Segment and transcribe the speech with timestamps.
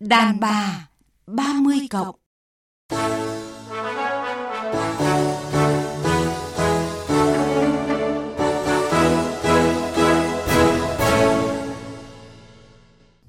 [0.00, 0.88] Đàn bà
[1.26, 2.14] 30 cộng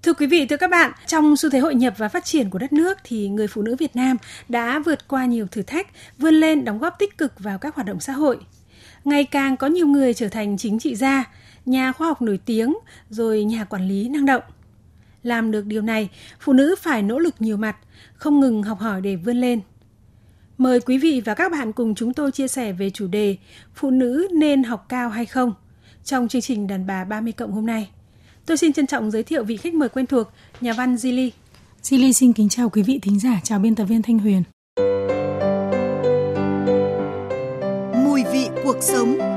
[0.04, 2.60] Thưa quý vị, thưa các bạn, trong xu thế hội nhập và phát triển của
[2.60, 4.18] đất nước thì người phụ nữ Việt Nam
[4.50, 5.88] đã vượt qua nhiều thử thách,
[6.18, 8.40] vươn lên đóng góp tích cực vào các hoạt động xã hội.
[9.04, 11.24] Ngày càng có nhiều người trở thành chính trị gia,
[11.66, 12.78] nhà khoa học nổi tiếng,
[13.10, 14.42] rồi nhà quản lý năng động.
[15.28, 16.10] Làm được điều này,
[16.40, 17.78] phụ nữ phải nỗ lực nhiều mặt,
[18.14, 19.62] không ngừng học hỏi để vươn lên.
[20.58, 23.38] Mời quý vị và các bạn cùng chúng tôi chia sẻ về chủ đề
[23.76, 25.54] Phụ nữ nên học cao hay không
[26.04, 27.90] trong chương trình Đàn bà 30 cộng hôm nay.
[28.46, 30.28] Tôi xin trân trọng giới thiệu vị khách mời quen thuộc,
[30.62, 31.30] nhà văn Zili.
[31.84, 34.44] Zili xin kính chào quý vị thính giả, chào biên tập viên Thanh Huyền.
[38.04, 39.37] Mùi vị cuộc sống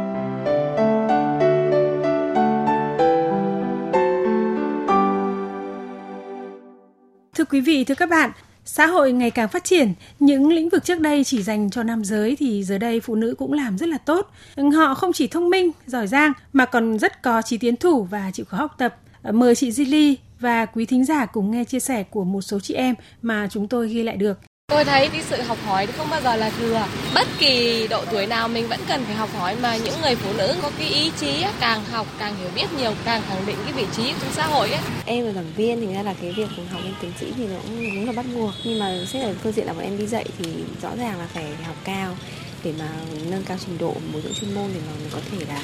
[7.50, 8.30] quý vị, thưa các bạn,
[8.64, 12.04] xã hội ngày càng phát triển, những lĩnh vực trước đây chỉ dành cho nam
[12.04, 14.30] giới thì giờ đây phụ nữ cũng làm rất là tốt.
[14.74, 18.30] Họ không chỉ thông minh, giỏi giang mà còn rất có trí tiến thủ và
[18.30, 18.96] chịu khó học tập.
[19.32, 22.74] Mời chị Zili và quý thính giả cùng nghe chia sẻ của một số chị
[22.74, 24.38] em mà chúng tôi ghi lại được.
[24.70, 26.86] Tôi thấy cái sự học hỏi không bao giờ là thừa.
[27.14, 30.32] Bất kỳ độ tuổi nào mình vẫn cần phải học hỏi mà những người phụ
[30.38, 33.72] nữ có cái ý chí càng học càng hiểu biết nhiều, càng khẳng định cái
[33.72, 34.80] vị trí trong xã hội ấy.
[35.06, 37.56] Em là giảng viên thì ra là cái việc học lên tiến sĩ thì nó
[37.62, 38.54] cũng đúng là bắt buộc.
[38.64, 40.44] Nhưng mà xét ở phương diện là bọn em đi dạy thì
[40.82, 42.16] rõ ràng là phải học cao
[42.64, 42.88] để mà
[43.30, 45.62] nâng cao trình độ bồi dưỡng chuyên môn để mà mình có thể là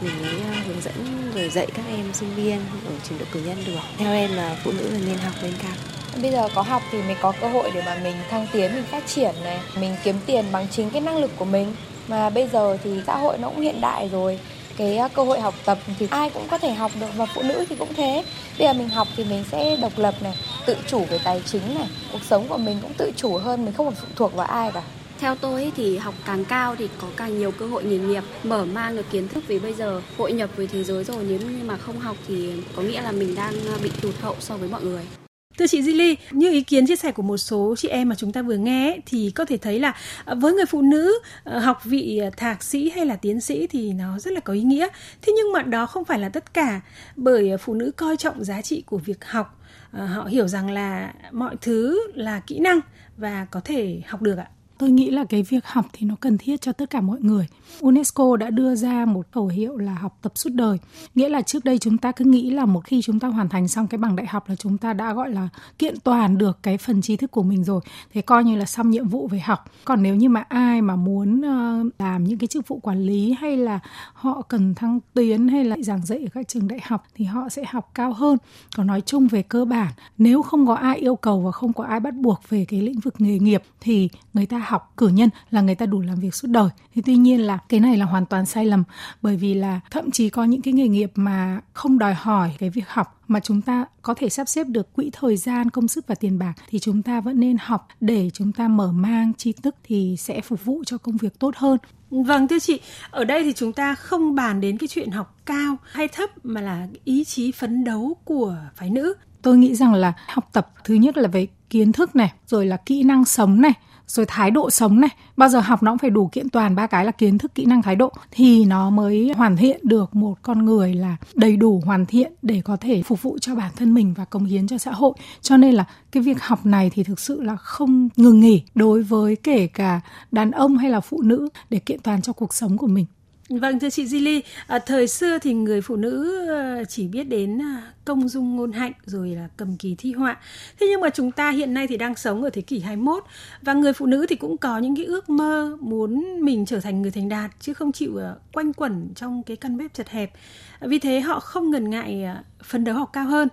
[0.00, 3.40] mình mới à, hướng dẫn rồi dạy các em sinh viên ở trình độ cử
[3.40, 3.80] nhân được.
[3.98, 5.74] Theo em là phụ nữ là nên học lên cao
[6.22, 8.84] bây giờ có học thì mình có cơ hội để mà mình thăng tiến mình
[8.84, 11.74] phát triển này mình kiếm tiền bằng chính cái năng lực của mình.
[12.08, 14.38] Mà bây giờ thì xã hội nó cũng hiện đại rồi
[14.76, 17.42] cái à, cơ hội học tập thì ai cũng có thể học được và phụ
[17.42, 18.24] nữ thì cũng thế.
[18.58, 20.34] Bây giờ mình học thì mình sẽ độc lập này
[20.66, 23.74] tự chủ về tài chính này cuộc sống của mình cũng tự chủ hơn mình
[23.74, 24.82] không còn phụ thuộc vào ai cả.
[25.20, 28.64] Theo tôi thì học càng cao thì có càng nhiều cơ hội nghề nghiệp, mở
[28.64, 29.44] mang được kiến thức.
[29.46, 32.52] Vì bây giờ hội nhập với thế giới rồi nếu như mà không học thì
[32.76, 35.27] có nghĩa là mình đang à, bị tụt hậu so với mọi người.
[35.58, 38.32] Thưa chị Zili, như ý kiến chia sẻ của một số chị em mà chúng
[38.32, 41.84] ta vừa nghe thì có thể thấy là ờ, với người phụ nữ ờ, học
[41.84, 44.88] vị ờ, thạc sĩ hay là tiến sĩ thì nó rất là có ý nghĩa.
[45.22, 46.80] Thế nhưng mà đó không phải là tất cả
[47.16, 49.60] bởi phụ nữ coi trọng giá trị của việc học.
[49.92, 52.80] Họ hiểu rằng là mọi thứ là kỹ năng
[53.16, 54.48] và có thể học được ạ
[54.78, 57.46] tôi nghĩ là cái việc học thì nó cần thiết cho tất cả mọi người.
[57.80, 60.78] Unesco đã đưa ra một khẩu hiệu là học tập suốt đời.
[61.14, 63.68] Nghĩa là trước đây chúng ta cứ nghĩ là một khi chúng ta hoàn thành
[63.68, 66.78] xong cái bằng đại học là chúng ta đã gọi là kiện toàn được cái
[66.78, 67.80] phần tri thức của mình rồi.
[68.14, 69.64] Thế coi như là xong nhiệm vụ về học.
[69.84, 73.36] Còn nếu như mà ai mà muốn ờ, làm những cái chức vụ quản lý
[73.40, 73.80] hay là
[74.12, 77.48] họ cần thăng tiến hay là giảng dạy ở các trường đại học thì họ
[77.48, 78.38] sẽ học cao hơn.
[78.76, 81.84] Còn nói chung về cơ bản, nếu không có ai yêu cầu và không có
[81.84, 85.30] ai bắt buộc về cái lĩnh vực nghề nghiệp thì người ta học cử nhân
[85.50, 86.68] là người ta đủ làm việc suốt đời.
[86.94, 88.84] Thì tuy nhiên là cái này là hoàn toàn sai lầm
[89.22, 92.70] bởi vì là thậm chí có những cái nghề nghiệp mà không đòi hỏi cái
[92.70, 96.06] việc học mà chúng ta có thể sắp xếp được quỹ thời gian công sức
[96.06, 97.88] và tiền bạc thì chúng ta vẫn nên học.
[98.00, 101.56] Để chúng ta mở mang tri thức thì sẽ phục vụ cho công việc tốt
[101.56, 101.78] hơn.
[102.10, 102.80] Vâng thưa chị,
[103.10, 106.60] ở đây thì chúng ta không bàn đến cái chuyện học cao hay thấp mà
[106.60, 109.14] là ý chí phấn đấu của phái nữ.
[109.42, 112.76] Tôi nghĩ rằng là học tập thứ nhất là về kiến thức này, rồi là
[112.76, 113.72] kỹ năng sống này,
[114.08, 116.86] rồi thái độ sống này, bao giờ học nó cũng phải đủ kiện toàn, ba
[116.86, 118.12] cái là kiến thức, kỹ năng, thái độ.
[118.30, 122.60] Thì nó mới hoàn thiện được một con người là đầy đủ hoàn thiện để
[122.64, 125.12] có thể phục vụ cho bản thân mình và cống hiến cho xã hội.
[125.42, 129.02] Cho nên là cái việc học này thì thực sự là không ngừng nghỉ đối
[129.02, 130.00] với kể cả
[130.32, 133.06] đàn ông hay là phụ nữ để kiện toàn cho cuộc sống của mình.
[133.48, 137.62] Vâng thưa chị Zili, à, thời xưa thì người phụ nữ ờ, chỉ biết đến
[137.62, 140.36] à, công dung ngôn hạnh rồi là cầm kỳ thi họa.
[140.80, 143.24] Thế nhưng mà chúng ta hiện nay thì đang sống ở thế kỷ 21
[143.62, 147.02] và người phụ nữ thì cũng có những cái ước mơ muốn mình trở thành
[147.02, 150.32] người thành đạt chứ không chịu ờ, quanh quẩn trong cái căn bếp chật hẹp.
[150.80, 153.48] Vì thế họ không ngần ngại ờ, phấn đấu học cao hơn.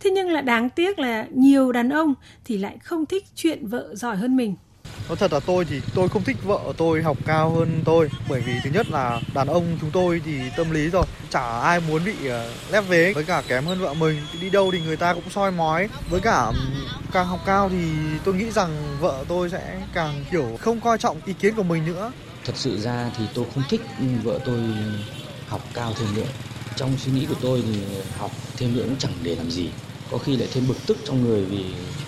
[0.00, 3.94] Thế nhưng là đáng tiếc là nhiều đàn ông thì lại không thích chuyện vợ
[3.94, 4.54] giỏi hơn mình
[5.08, 8.40] nó thật là tôi thì tôi không thích vợ tôi học cao hơn tôi, Bởi
[8.40, 12.04] vì thứ nhất là đàn ông chúng tôi thì tâm lý rồi, Chả ai muốn
[12.04, 14.20] bị ờ, lép vế, với cả kém hơn vợ mình.
[14.40, 15.88] Đi đâu thì người ta cũng soi mói.
[16.10, 16.52] Với cả
[17.12, 17.90] càng học cao thì
[18.24, 21.86] tôi nghĩ rằng vợ tôi sẽ càng, kiểu, không coi trọng ý kiến của mình
[21.86, 22.12] nữa.
[22.44, 23.80] Thật sự ra thì tôi không thích
[24.22, 24.60] vợ tôi
[25.48, 26.28] học cao thêm nữa.
[26.76, 27.80] Trong suy nghĩ của tôi thì
[28.18, 29.70] học thêm nữa cũng chẳng để làm gì.
[30.10, 31.64] Có khi lại thêm bực tức trong người vì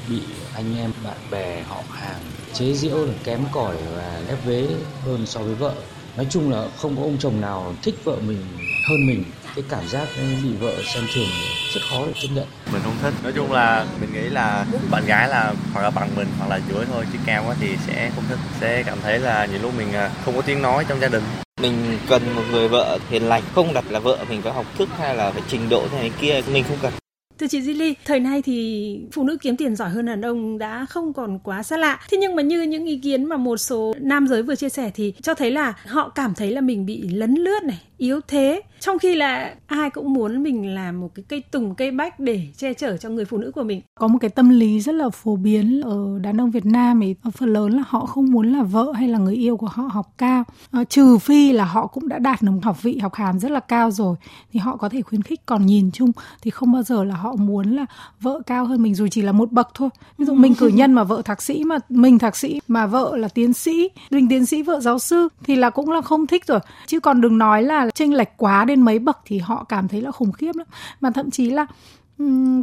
[0.09, 0.21] bị
[0.55, 2.21] anh em, bạn bè, họ hàng
[2.55, 4.67] chế giễu là kém cỏi và ép vế
[5.05, 5.73] hơn so với vợ.
[6.17, 8.43] Nói chung là không có ông chồng nào thích vợ mình
[8.89, 9.25] hơn mình.
[9.55, 10.09] Cái cảm giác
[10.43, 11.29] bị vợ xem thường
[11.75, 12.47] rất khó để chấp nhận.
[12.73, 13.15] Mình không thích.
[13.23, 16.61] Nói chung là mình nghĩ là bạn gái là hoặc là bằng mình hoặc là
[16.69, 18.39] dưới thôi chứ cao quá thì sẽ không thích.
[18.61, 21.23] Sẽ cảm thấy là những lúc mình à, không có tiếng nói trong gia đình.
[21.61, 24.89] Mình cần một người vợ hiền lành không đặt là vợ mình phải học thức
[24.99, 26.41] hay là phải trình độ thế này kia.
[26.53, 26.93] Mình không cần
[27.41, 30.87] Thưa chị Zili, thời nay thì phụ nữ kiếm tiền giỏi hơn đàn ông đã
[30.87, 32.01] không còn quá xa lạ.
[32.11, 34.91] Thế nhưng mà như những ý kiến mà một số nam giới vừa chia sẻ
[34.95, 38.61] thì cho thấy là họ cảm thấy là mình bị lấn lướt này, yếu thế
[38.81, 42.47] trong khi là ai cũng muốn mình làm một cái cây tùng cây bách để
[42.57, 43.81] che chở cho người phụ nữ của mình.
[43.95, 47.15] Có một cái tâm lý rất là phổ biến ở đàn ông Việt Nam thì
[47.37, 50.15] phần lớn là họ không muốn là vợ hay là người yêu của họ học
[50.19, 50.45] cao.
[50.71, 53.61] À, trừ phi là họ cũng đã đạt được học vị học hàm rất là
[53.61, 54.17] cao rồi
[54.53, 55.41] thì họ có thể khuyến khích.
[55.47, 56.13] Còn nhìn chung
[56.43, 57.87] thì không bao giờ là họ muốn là
[58.21, 59.89] vợ cao hơn mình dù chỉ là một bậc thôi.
[60.19, 63.17] Ví dụ mình cử nhân mà vợ thạc sĩ mà mình thạc sĩ mà vợ
[63.17, 66.47] là tiến sĩ mình tiến sĩ vợ giáo sư thì là cũng là không thích
[66.47, 66.61] rồi.
[66.87, 70.01] Chứ còn đừng nói là chênh lệch quá lên mấy bậc thì họ cảm thấy
[70.01, 70.67] là khủng khiếp lắm.
[71.01, 71.67] Mà thậm chí là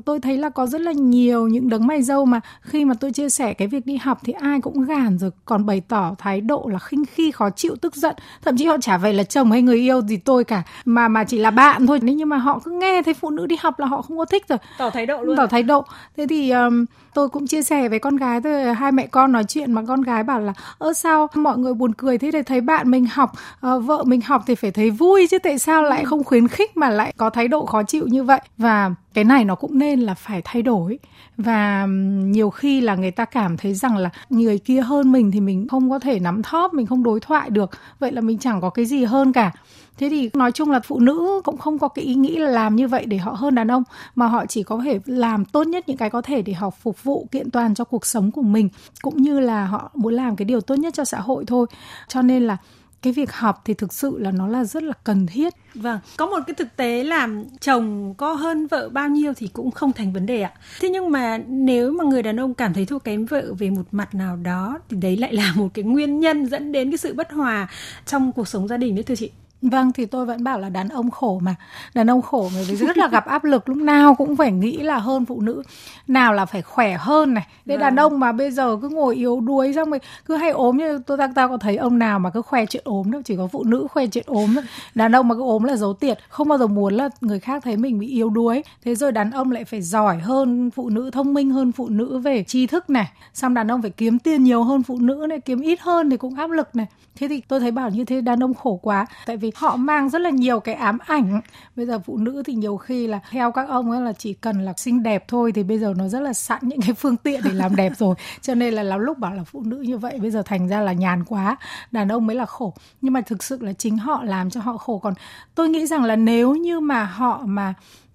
[0.05, 3.11] tôi thấy là có rất là nhiều những đấng mày dâu mà khi mà tôi
[3.11, 6.41] chia sẻ cái việc đi học thì ai cũng gàn rồi còn bày tỏ thái
[6.41, 8.15] độ là khinh khi khó chịu tức giận.
[8.41, 11.23] Thậm chí họ chả vậy là chồng hay người yêu gì tôi cả mà mà
[11.23, 11.99] chỉ là bạn thôi.
[12.01, 14.47] Nhưng mà họ cứ nghe thấy phụ nữ đi học là họ không có thích
[14.47, 14.57] rồi.
[14.77, 15.37] Tỏ thái độ luôn.
[15.37, 15.85] Tỏ thái độ.
[16.17, 16.85] Thế thì um,
[17.17, 19.81] tôi cũng chia sẻ với con gái tôi ờ, hai mẹ con nói chuyện mà
[19.87, 23.05] con gái bảo là ơ sao mọi người buồn cười thế để thấy bạn mình
[23.05, 23.31] học
[23.67, 26.77] uh, vợ mình học thì phải thấy vui chứ tại sao lại không khuyến khích
[26.77, 28.39] mà lại có thái độ khó chịu như vậy?
[28.57, 30.99] Và cái này nó cũng nên là phải thay đổi.
[31.37, 31.85] Và
[32.23, 35.67] nhiều khi là người ta cảm thấy rằng là người kia hơn mình thì mình
[35.67, 37.69] không có thể nắm thóp mình không đối thoại được.
[37.99, 39.51] Vậy là mình chẳng có cái gì hơn cả
[39.97, 42.75] thế thì nói chung là phụ nữ cũng không có cái ý nghĩ là làm
[42.75, 43.83] như vậy để họ hơn đàn ông
[44.15, 47.03] mà họ chỉ có thể làm tốt nhất những cái có thể để họ phục
[47.03, 48.69] vụ kiện toàn cho cuộc sống của mình
[49.01, 51.67] cũng như là họ muốn làm cái điều tốt nhất cho xã hội thôi
[52.07, 52.57] cho nên là
[53.01, 55.53] cái việc học thì thực sự là nó là rất là cần thiết.
[55.73, 57.29] Vâng, có một cái thực tế là
[57.61, 60.51] chồng có hơn vợ bao nhiêu thì cũng không thành vấn đề ạ.
[60.79, 63.83] Thế nhưng mà nếu mà người đàn ông cảm thấy thua kém vợ về một
[63.91, 67.13] mặt nào đó thì đấy lại là một cái nguyên nhân dẫn đến cái sự
[67.13, 67.67] bất hòa
[68.05, 69.31] trong cuộc sống gia đình đấy thưa chị.
[69.61, 71.55] Vâng thì tôi vẫn bảo là đàn ông khổ mà.
[71.93, 74.97] Đàn ông khổ vì rất là gặp áp lực Lúc nào cũng phải nghĩ là
[74.97, 75.63] hơn phụ nữ.
[76.07, 77.47] Nào là phải khỏe hơn này.
[77.65, 77.81] Để vâng.
[77.81, 80.99] đàn ông mà bây giờ cứ ngồi yếu đuối Xong rồi cứ hay ốm như
[80.99, 83.47] tôi ta, ta có thấy ông nào mà cứ khoe chuyện ốm đâu Chỉ có
[83.47, 84.63] phụ nữ khoe chuyện ốm thôi.
[84.95, 87.63] Đàn ông mà cứ ốm là dấu tiệt Không bao giờ muốn là người khác
[87.63, 88.63] thấy mình bị yếu đuối.
[88.85, 92.17] Thế rồi đàn ông lại phải giỏi hơn phụ nữ Thông minh hơn phụ nữ
[92.17, 93.11] về tri thức này.
[93.33, 96.17] Xong đàn ông phải kiếm tiền nhiều hơn phụ nữ này Kiếm ít hơn thì
[96.17, 96.87] cũng áp lực này.
[97.15, 99.05] Thế thì tôi thấy bảo như thế đàn ông khổ quá.
[99.25, 101.41] Tại vì vì họ mang rất là nhiều cái ám ảnh.
[101.75, 104.65] Bây giờ phụ nữ thì nhiều khi là theo các ông ấy là chỉ cần
[104.65, 107.41] là xinh đẹp thôi thì bây giờ nó rất là sẵn những cái phương tiện
[107.43, 108.15] để làm đẹp rồi.
[108.41, 110.81] Cho nên là lắm lúc bảo là phụ nữ như vậy bây giờ thành ra
[110.81, 111.57] là nhàn quá.
[111.91, 112.73] Đàn ông mới là khổ.
[113.01, 114.99] Nhưng mà thực sự là chính họ làm cho họ khổ.
[115.03, 115.13] Còn
[115.55, 117.73] tôi nghĩ rằng là nếu như mà họ mà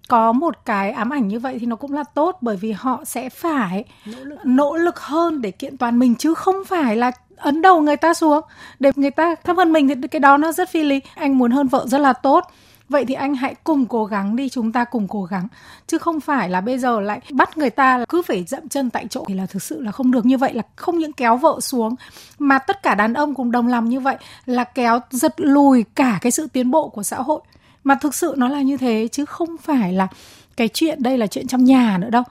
[0.08, 3.04] có một cái ám ảnh như vậy thì nó cũng là tốt bởi vì họ
[3.04, 7.12] sẽ phải nỗ lực, nỗ lực hơn để kiện toàn mình chứ không phải là
[7.42, 8.40] ấn đầu người ta xuống.
[8.78, 11.00] Để người ta thấp hơn mình thì cái đó nó rất phi lý.
[11.14, 12.44] Anh muốn hơn vợ rất là tốt.
[12.88, 15.48] Vậy thì anh hãy cùng cố gắng đi, chúng ta cùng cố gắng.
[15.86, 19.06] Chứ không phải là bây giờ lại bắt người ta cứ phải dậm chân tại
[19.10, 19.24] chỗ.
[19.28, 21.94] Thì là thực sự là không được như vậy, là không những kéo vợ xuống,
[22.38, 24.16] mà tất cả đàn ông cùng đồng lòng như vậy
[24.46, 27.40] là kéo giật lùi cả cái sự tiến bộ của xã hội.
[27.84, 30.08] Mà thực sự nó là như thế, chứ không phải là
[30.56, 32.22] cái chuyện đây là chuyện trong nhà nữa đâu.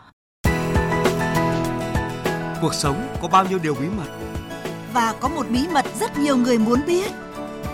[2.61, 4.20] Cuộc sống có bao nhiêu điều bí mật
[4.93, 7.11] và có một bí mật rất nhiều người muốn biết.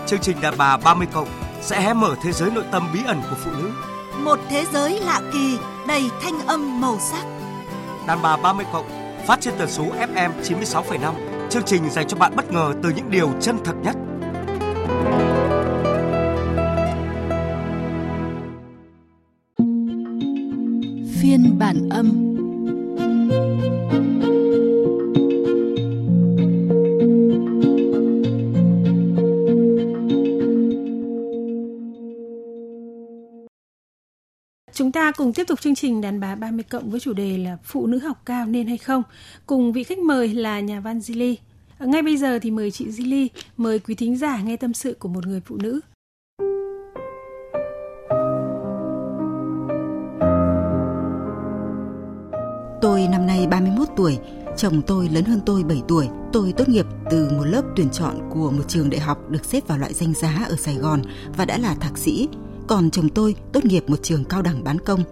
[0.06, 1.28] Chương trình Đàn bà 30 cộng
[1.62, 3.70] sẽ hé mở thế giới nội tâm bí ẩn của phụ nữ.
[4.18, 5.58] Một thế giới lạ kỳ,
[5.88, 7.24] đầy thanh âm màu sắc.
[8.06, 8.86] Đàn bà 30 cộng
[9.26, 9.84] phát trên tần số
[10.14, 11.12] FM 96,5.
[11.50, 13.96] Chương trình dành cho bạn bất ngờ từ những điều chân thật nhất.
[21.22, 22.27] Phiên bản âm
[34.98, 37.86] ta cùng tiếp tục chương trình đàn bà 30 cộng với chủ đề là phụ
[37.86, 39.02] nữ học cao nên hay không,
[39.46, 41.34] cùng vị khách mời là nhà văn Zili.
[41.80, 45.08] Ngay bây giờ thì mời chị Zili mời quý thính giả nghe tâm sự của
[45.08, 45.80] một người phụ nữ.
[52.82, 54.18] Tôi năm nay 31 tuổi,
[54.56, 56.08] chồng tôi lớn hơn tôi 7 tuổi.
[56.32, 59.68] Tôi tốt nghiệp từ một lớp tuyển chọn của một trường đại học được xếp
[59.68, 61.02] vào loại danh giá ở Sài Gòn
[61.36, 62.28] và đã là thạc sĩ
[62.68, 65.04] còn chồng tôi tốt nghiệp một trường cao đẳng bán công.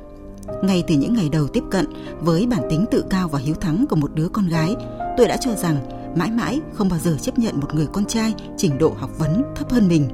[0.62, 1.86] Ngay từ những ngày đầu tiếp cận,
[2.20, 4.74] với bản tính tự cao và hiếu thắng của một đứa con gái,
[5.16, 5.76] tôi đã cho rằng
[6.16, 9.42] mãi mãi không bao giờ chấp nhận một người con trai trình độ học vấn
[9.56, 10.08] thấp hơn mình.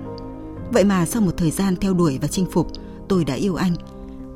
[0.72, 2.68] Vậy mà sau một thời gian theo đuổi và chinh phục,
[3.08, 3.72] tôi đã yêu anh.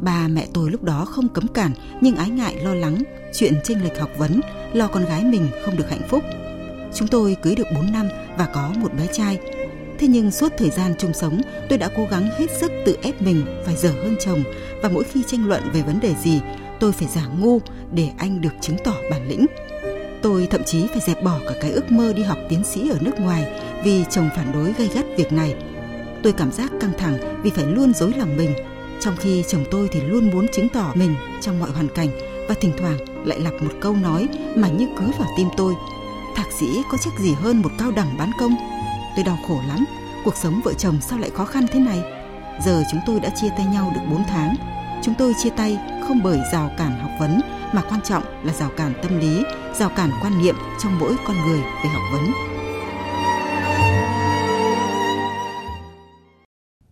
[0.01, 3.03] Ba mẹ tôi lúc đó không cấm cản nhưng ái ngại lo lắng
[3.35, 4.41] chuyện chênh lệch học vấn,
[4.73, 6.23] lo con gái mình không được hạnh phúc.
[6.95, 8.09] Chúng tôi cưới được 4 năm
[8.39, 9.39] và có một bé trai.
[9.99, 13.23] Thế nhưng suốt thời gian chung sống, tôi đã cố gắng hết sức tự ép
[13.23, 14.43] mình phải dở hơn chồng
[14.83, 16.41] và mỗi khi tranh luận về vấn đề gì,
[16.81, 17.61] tôi phải giả ngu
[17.93, 19.47] để anh được chứng tỏ bản lĩnh.
[20.23, 22.99] Tôi thậm chí phải dẹp bỏ cả cái ước mơ đi học tiến sĩ ở
[23.00, 23.47] nước ngoài
[23.85, 25.55] vì chồng phản đối gay gắt việc này.
[26.23, 28.50] Tôi cảm giác căng thẳng vì phải luôn dối lòng mình,
[29.00, 32.09] trong khi chồng tôi thì luôn muốn chứng tỏ mình trong mọi hoàn cảnh
[32.49, 35.75] và thỉnh thoảng lại lặp một câu nói mà như cứ vào tim tôi.
[36.37, 38.75] Thạc sĩ có chắc gì hơn một cao đẳng bán công.
[39.17, 39.85] Tôi đau khổ lắm,
[40.25, 42.03] cuộc sống vợ chồng sao lại khó khăn thế này?
[42.65, 44.57] Giờ chúng tôi đã chia tay nhau được 4 tháng.
[45.03, 47.41] Chúng tôi chia tay không bởi rào cản học vấn
[47.73, 49.43] mà quan trọng là rào cản tâm lý,
[49.75, 52.31] rào cản quan niệm trong mỗi con người về học vấn.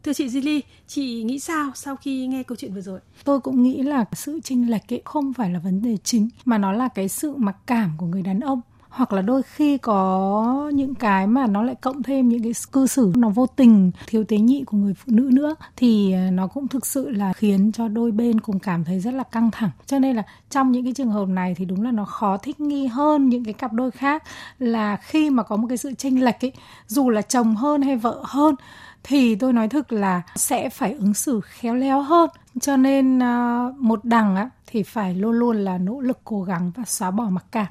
[0.02, 3.00] Thưa chị Zili, chị nghĩ sao sau khi nghe câu chuyện vừa rồi?
[3.24, 6.58] Tôi cũng nghĩ là sự chênh lệch ấy không phải là vấn đề chính mà
[6.58, 8.60] nó là cái sự mặc cảm của người đàn ông
[8.94, 12.86] hoặc là đôi khi có những cái mà nó lại cộng thêm những cái cư
[12.86, 16.46] xử nó vô tình, thiếu tế nhị của người phụ nữ nữa, thì à, nó
[16.46, 19.70] cũng thực sự là khiến cho đôi bên cùng cảm thấy rất là căng thẳng.
[19.86, 22.60] Cho nên là trong những cái trường hợp này thì đúng là nó khó thích
[22.60, 24.22] nghi hơn những cái cặp đôi khác
[24.58, 26.52] là khi mà có một cái sự chênh lệch ấy,
[26.86, 28.54] dù là chồng hơn hay vợ hơn,
[29.02, 32.30] thì tôi nói thực là sẽ phải ứng xử khéo léo hơn.
[32.60, 36.70] Cho nên à, một đằng á, thì phải luôn luôn là nỗ lực cố gắng
[36.76, 37.66] và xóa bỏ mặc cảm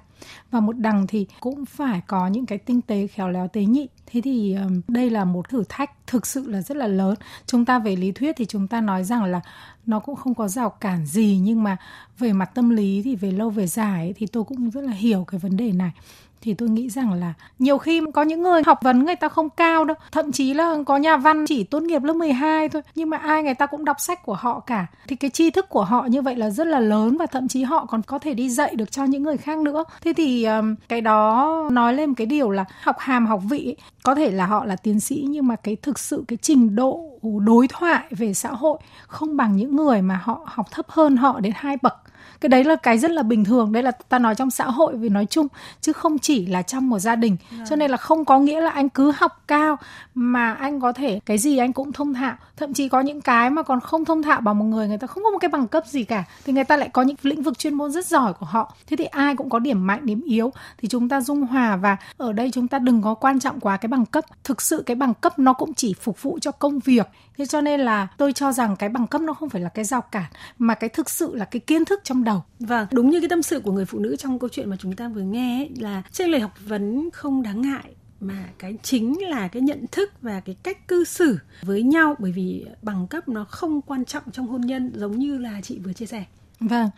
[0.51, 3.87] và một đằng thì cũng phải có những cái tinh tế khéo léo tế nhị.
[4.05, 7.15] Thế thì um, đây là một thử thách thực sự là rất là lớn.
[7.45, 9.41] Chúng ta về lý thuyết thì chúng ta nói rằng là
[9.85, 11.77] nó cũng không có rào cản gì nhưng mà
[12.19, 14.91] về mặt tâm lý thì về lâu về dài ấy, thì tôi cũng rất là
[14.91, 15.91] hiểu cái vấn đề này
[16.43, 19.49] thì tôi nghĩ rằng là nhiều khi có những người học vấn người ta không
[19.49, 19.97] cao đâu.
[20.11, 23.43] Thậm chí là có nhà văn chỉ tốt nghiệp lớp 12 thôi nhưng mà ai
[23.43, 24.85] người ta cũng đọc sách của họ cả.
[25.07, 27.63] Thì cái tri thức của họ như vậy là rất là lớn và thậm chí
[27.63, 29.83] họ còn có thể đi dạy được cho những người khác nữa.
[30.01, 33.67] Thế thì um, cái đó nói lên một cái điều là học hàm học vị
[33.67, 36.75] ấy, có thể là họ là tiến sĩ nhưng mà cái thực sự cái trình
[36.75, 41.17] độ đối thoại về xã hội không bằng những người mà họ học thấp hơn
[41.17, 41.95] họ đến hai bậc
[42.43, 44.97] cái đấy là cái rất là bình thường đấy là ta nói trong xã hội
[44.97, 45.47] vì nói chung
[45.81, 47.37] chứ không chỉ là trong một gia đình.
[47.51, 47.65] À.
[47.69, 49.77] cho nên là không có nghĩa là anh cứ học cao
[50.13, 52.35] mà anh có thể cái gì anh cũng thông thạo.
[52.57, 55.07] Thậm chí có những cái mà còn không thông thạo bằng một người người ta
[55.07, 57.43] không có một cái bằng cấp gì cả thì người ta lại có những lĩnh
[57.43, 58.75] vực chuyên môn rất giỏi của họ.
[58.87, 61.97] Thế thì ai cũng có điểm mạnh điểm yếu thì chúng ta dung hòa và
[62.17, 64.25] ở đây chúng ta đừng có quan trọng quá cái bằng cấp.
[64.43, 67.07] Thực sự cái bằng cấp nó cũng chỉ phục vụ cho công việc.
[67.37, 69.85] Thế cho nên là tôi cho rằng cái bằng cấp nó không phải là cái
[69.85, 70.25] rào cản
[70.57, 72.87] mà cái thực sự là cái kiến thức trong đầu vâng.
[72.91, 75.07] Đúng như cái tâm sự của người phụ nữ trong câu chuyện mà chúng ta
[75.07, 79.47] vừa nghe ấy, là trên lời học vấn không đáng ngại mà cái chính là
[79.47, 83.43] cái nhận thức và cái cách cư xử với nhau bởi vì bằng cấp nó
[83.43, 86.25] không quan trọng trong hôn nhân giống như là chị vừa chia sẻ.
[86.59, 86.89] Vâng.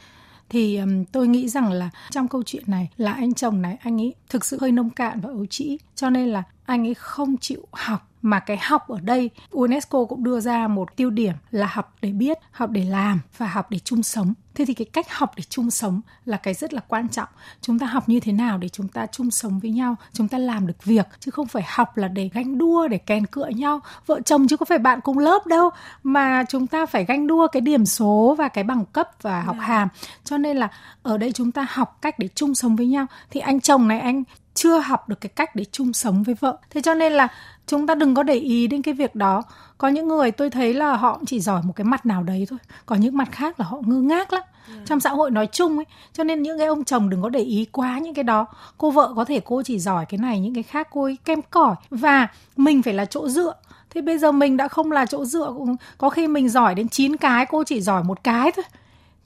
[0.49, 4.01] Thì um, tôi nghĩ rằng là trong câu chuyện này là anh chồng này anh
[4.01, 7.37] ấy thực sự hơi nông cạn và ấu trĩ cho nên là anh ấy không
[7.37, 11.67] chịu học mà cái học ở đây UNESCO cũng đưa ra một tiêu điểm là
[11.71, 14.33] học để biết, học để làm và học để chung sống.
[14.55, 17.27] Thế thì cái cách học để chung sống là cái rất là quan trọng.
[17.61, 20.37] Chúng ta học như thế nào để chúng ta chung sống với nhau, chúng ta
[20.37, 23.79] làm được việc chứ không phải học là để ganh đua để kèn cựa nhau.
[24.05, 25.69] Vợ chồng chứ có phải bạn cùng lớp đâu
[26.03, 29.55] mà chúng ta phải ganh đua cái điểm số và cái bằng cấp và học
[29.59, 29.65] dạ.
[29.65, 29.87] hàm.
[30.23, 30.69] Cho nên là
[31.03, 33.99] ở đây chúng ta học cách để chung sống với nhau thì anh chồng này
[33.99, 34.23] anh
[34.55, 36.57] chưa học được cái cách để chung sống với vợ.
[36.69, 37.27] Thế cho nên là
[37.67, 39.43] chúng ta đừng có để ý đến cái việc đó.
[39.77, 42.59] Có những người tôi thấy là họ chỉ giỏi một cái mặt nào đấy thôi.
[42.85, 44.43] Còn những mặt khác là họ ngơ ngác lắm.
[44.67, 44.87] Yeah.
[44.87, 47.39] trong xã hội nói chung ấy cho nên những cái ông chồng đừng có để
[47.39, 48.45] ý quá những cái đó.
[48.77, 51.41] Cô vợ có thể cô chỉ giỏi cái này những cái khác cô ấy kem
[51.41, 51.75] cỏi.
[51.89, 53.53] Và mình phải là chỗ dựa.
[53.89, 55.53] Thế bây giờ mình đã không là chỗ dựa
[55.97, 58.65] có khi mình giỏi đến 9 cái cô chỉ giỏi một cái thôi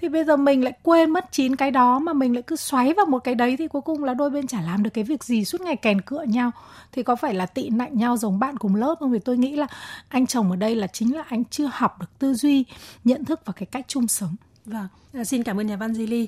[0.02, 2.94] thì bây giờ mình lại quên mất chín cái đó mà mình lại cứ xoáy
[2.94, 5.24] vào một cái đấy thì cuối cùng là đôi bên chả làm được cái việc
[5.24, 6.52] gì suốt ngày kèn cựa nhau.
[6.92, 9.12] Thì có phải là tị nạnh nhau giống bạn cùng lớp không?
[9.12, 9.68] Vì tôi nghĩ là
[10.10, 12.66] anh chồng ở đây là chính là anh chưa học được tư duy,
[13.04, 14.36] nhận thức và cái cách chung sống.
[14.66, 16.28] Vâng à, xin cảm ơn nhà văn Di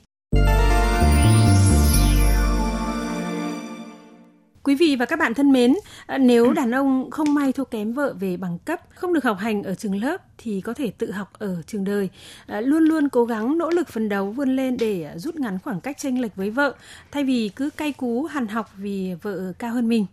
[4.63, 5.75] Quý vị và các bạn thân mến,
[6.05, 9.37] à, nếu đàn ông không may thua kém vợ về bằng cấp, không được học
[9.39, 12.09] hành ở trường lớp thì có thể tự học ở trường đời.
[12.47, 15.81] À, luôn luôn cố gắng nỗ lực phấn đấu vươn lên để rút ngắn khoảng
[15.81, 16.75] cách chênh lệch với vợ,
[17.11, 20.05] thay vì cứ cay cú hằn học vì vợ cao hơn mình.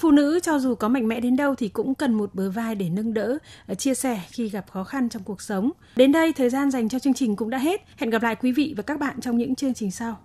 [0.00, 2.74] Phụ nữ cho dù có mạnh mẽ đến đâu thì cũng cần một bờ vai
[2.74, 3.38] để nâng đỡ,
[3.78, 5.70] chia sẻ khi gặp khó khăn trong cuộc sống.
[5.96, 7.80] Đến đây, thời gian dành cho chương trình cũng đã hết.
[7.96, 10.18] Hẹn gặp lại quý vị và các bạn trong những chương trình sau.